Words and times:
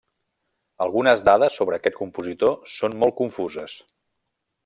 Algunes 0.85 1.21
dades 1.27 1.59
sobre 1.59 1.77
aquest 1.79 1.99
compositor 1.99 2.57
són 2.79 2.97
molt 3.05 3.17
confuses. 3.23 3.77